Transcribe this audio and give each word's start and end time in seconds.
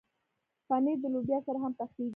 پنېر 0.67 0.97
د 1.01 1.05
لوبیا 1.13 1.39
سره 1.47 1.57
هم 1.63 1.73
پخېږي. 1.79 2.09